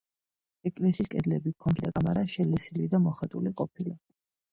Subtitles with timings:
[0.69, 3.95] ეკლესიის კედლები, კონქი და კამარა შელესილი და მოხატული ყოფილა.